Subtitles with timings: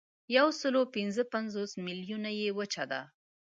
[0.37, 3.01] یوسلاوپینځهپنځوس میلیونه یې وچه ده.